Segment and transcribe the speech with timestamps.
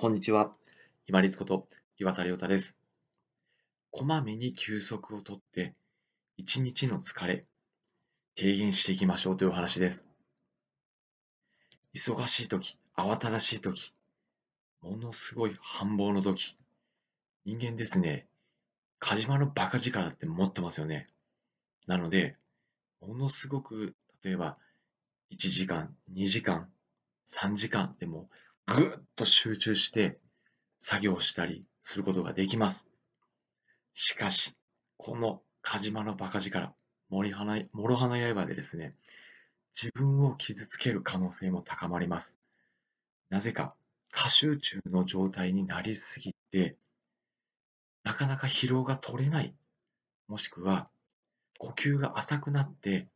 [0.00, 0.54] こんにちは。
[1.06, 2.78] 今立こと岩田亮太です。
[3.90, 5.74] こまめに休息をとって、
[6.38, 7.44] 一日の疲れ、
[8.34, 10.06] 軽減していきましょうというお話です。
[11.94, 13.92] 忙しい時、慌ただしい時、
[14.80, 16.56] ものすごい繁忙の時、
[17.44, 18.26] 人間ですね、
[19.00, 21.08] カジマのバカ力って持ってますよね。
[21.86, 22.38] なので、
[23.02, 23.94] ものすごく、
[24.24, 24.56] 例えば、
[25.30, 26.70] 1時間、2時間、
[27.26, 28.30] 3時間でも
[28.72, 30.20] ぐっと集中して
[30.78, 32.88] 作業したりすることができます。
[33.94, 34.54] しかし、
[34.96, 36.72] このカジマのバカ力、
[37.10, 38.94] 諸花諸花刃でですね、
[39.74, 42.38] 自分を傷つける可能性も高まります。
[43.28, 43.74] なぜか、
[44.12, 46.76] 過集中の状態になりすぎて、
[48.04, 49.52] なかなか疲労が取れない、
[50.28, 50.88] もしくは
[51.58, 53.08] 呼吸が浅くなって、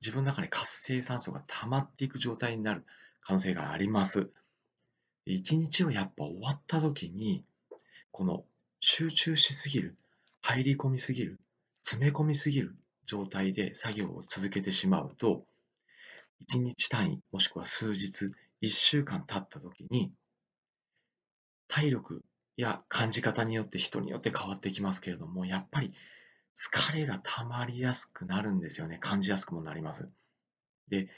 [0.00, 2.84] 自分の中に活性酸素が溜まっていく状態になる
[3.20, 4.28] 可能性があります。
[5.26, 7.44] 一日をやっぱ終わった時に、
[8.12, 8.44] この
[8.80, 9.96] 集中しすぎる、
[10.40, 11.40] 入り込みすぎる、
[11.82, 15.44] 詰め込みすぎる状態で作業を続けてしまうと、
[16.38, 20.12] 一日単位、もしくは数日、一週間経った時に、
[21.66, 22.22] 体力
[22.56, 25.92] や感じ方によって人によって変わってきますけれども、やっぱり
[26.54, 28.98] 疲れが溜まりやすくなるんですよね。
[28.98, 30.08] 感じやすくもなります。
[30.88, 31.10] で、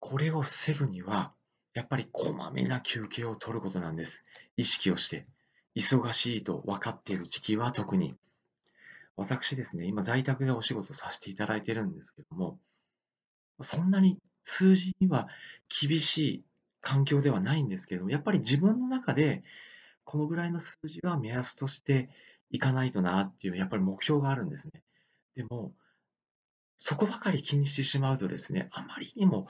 [0.00, 1.32] これを防ぐには、
[1.76, 4.24] やっぱりこまめな休憩を取ることなんです。
[4.56, 5.26] 意識をして。
[5.76, 8.14] 忙しいと分かっている時期は特に。
[9.14, 12.58] 私ですね、今在宅でお仕事させていただいてるんですけども、
[13.60, 15.28] そんなに数字には
[15.68, 16.44] 厳しい
[16.80, 19.42] 環境ではないんですけれども、やっぱり自分の中で
[20.04, 22.08] このぐらいの数字は目安として
[22.50, 24.82] いかないとなっていう、やっぱり目標があるんですね。
[25.34, 25.74] でも、
[26.78, 29.46] そこばかり気にしてしまうとですね、あまりにも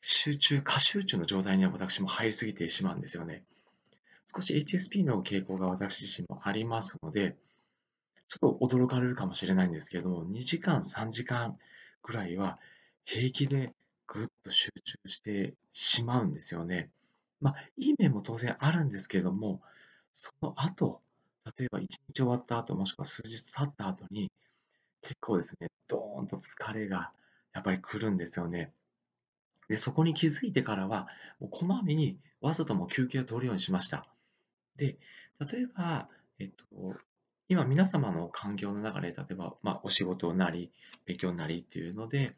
[0.00, 3.42] 集中、過集中の状態には私も入りすぎてしまうんですよね。
[4.26, 7.36] 少し HSP の傾向が私自身もありますので、
[8.28, 11.56] ちょっと驚かれるかもしれないんですけれども、2時間、3時間
[12.02, 12.58] ぐらいは
[13.04, 13.72] 平気で
[14.06, 16.90] ぐっと集中してしまうんですよね。
[17.40, 19.62] まあ、いい面も当然あるんですけれども、
[20.12, 21.00] その後、
[21.58, 24.30] 例えば1日終わった後、もしくは数日経った後に、
[25.00, 27.12] 結構ですね、ドーンと疲れが
[27.54, 28.72] やっぱり来るんですよね。
[29.68, 31.08] で、そこに気づいてからは、
[31.40, 34.08] もうこまめにわざとも休憩を取るようにしました。
[34.76, 34.98] で、
[35.52, 36.08] 例えば、
[36.38, 36.64] えっと、
[37.48, 40.70] 今皆様の環境の中で、例えば、まあ、お仕事なり、
[41.06, 42.36] 勉強なりっていうので、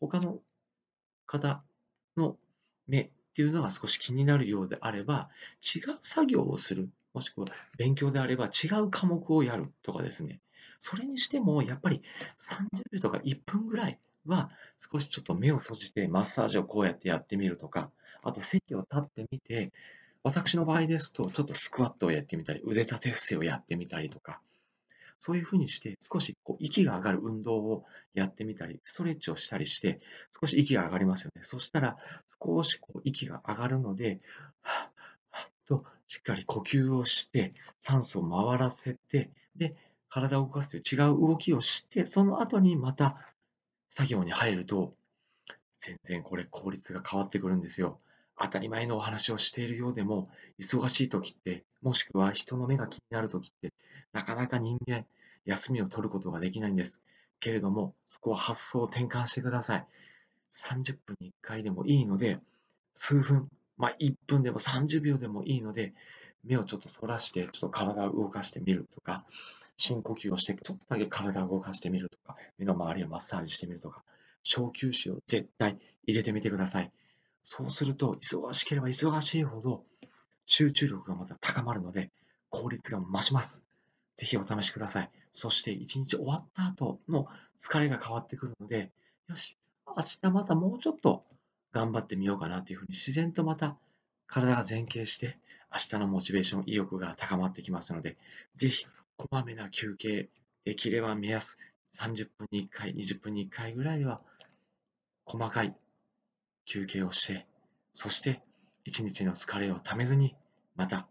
[0.00, 0.40] 他の
[1.26, 1.62] 方
[2.16, 2.36] の
[2.86, 5.30] 目っていうのが少し気になるようであれば、
[5.74, 7.46] 違う作業をする、もしくは
[7.78, 10.40] 勉強であれば違う科目をやるとかですね。
[10.78, 12.02] それにしても、やっぱり
[12.38, 17.90] 30秒とか1分ぐらいは少しちょっと目を閉じてマッサージをこうやってやってみるとか、
[18.22, 19.72] あと席を立ってみて、
[20.22, 24.40] 私の場合ですと、ちょっとスクワットをやってみたり、腕立て伏せをやってみたりとか、
[25.18, 27.84] そういうふうにして少しこう息が上がる運動を
[28.14, 30.00] やってみたり、ストレッチをしたりして、
[30.40, 31.42] 少し息が上がりますよね。
[31.42, 31.96] そしたら
[32.42, 34.20] 少しこう息が上がるので、
[34.62, 34.92] はっ
[35.30, 39.74] はっとしっかり呼吸をして、酸素を回らせて、で、
[40.08, 43.16] 体を動かすという違う動きをして、その後にまた
[43.94, 44.94] 作業に入ると、
[45.78, 48.00] 全然これ効率が変わってくるんですよ。
[48.40, 53.74] 当たり前のお話をしているようでも、忙しい時って、もしくは人の目が気になる時って、
[54.14, 55.04] なかなか人間、
[55.44, 57.02] 休みを取ることができないんです。
[57.38, 59.86] けれども、そこは発想を転換してください。
[60.52, 62.40] 30分に1回でもいいので、
[62.94, 65.92] 数分、まあ、1分でも30秒でもいいので、
[66.44, 69.26] 目をちょっと反らして、ちょっと体を動かしてみるとか、
[69.82, 74.04] 深呼吸をして、ちょっとだけ体を動かしてみるとか、目の周りをマッサージしてみるとか、
[74.44, 75.76] 小休止を絶対
[76.06, 76.92] 入れてみてください。
[77.42, 79.84] そうすると、忙しければ忙しいほど、
[80.46, 82.12] 集中力がまた高まるので、
[82.48, 83.64] 効率が増します。
[84.14, 85.10] ぜひお試しください。
[85.32, 87.26] そして、一日終わった後の
[87.58, 88.92] 疲れが変わってくるので、
[89.28, 91.24] よし、明日またもうちょっと
[91.72, 93.76] 頑張ってみようかなというふうに自然とまた
[94.28, 95.38] 体が前傾して、
[95.72, 98.16] 明日のモチベーション、意欲が高まってきますので、
[98.54, 98.86] ぜひ、
[99.16, 100.28] こまめな休憩、
[100.64, 101.58] できれば目安
[101.94, 104.20] 30分に1回、20分に1回ぐらいは、
[105.24, 105.74] 細かい
[106.64, 107.46] 休憩をして、
[107.92, 108.42] そして
[108.84, 110.34] 一日の疲れをためずに、
[110.74, 111.06] また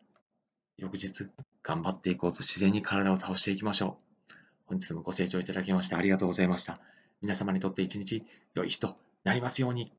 [0.78, 1.30] 翌日
[1.64, 4.00] 頑張っていこうと自然に体を倒していきましょ
[4.30, 4.34] う。
[4.66, 6.80] 本日もご清聴いただきましてありがとうございました。
[7.22, 8.26] 皆様にとって一日
[8.56, 9.94] 良い日となりますように。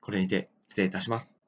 [0.00, 1.45] これにて失礼いたします。